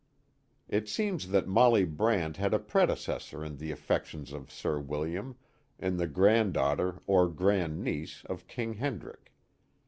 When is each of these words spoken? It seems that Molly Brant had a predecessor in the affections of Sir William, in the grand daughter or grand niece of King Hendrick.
It 0.67 0.89
seems 0.89 1.29
that 1.29 1.47
Molly 1.47 1.85
Brant 1.85 2.37
had 2.37 2.55
a 2.55 2.59
predecessor 2.59 3.45
in 3.45 3.57
the 3.57 3.69
affections 3.69 4.33
of 4.33 4.51
Sir 4.51 4.79
William, 4.79 5.35
in 5.77 5.97
the 5.97 6.07
grand 6.07 6.55
daughter 6.55 7.03
or 7.05 7.27
grand 7.29 7.83
niece 7.83 8.23
of 8.25 8.47
King 8.47 8.73
Hendrick. 8.73 9.31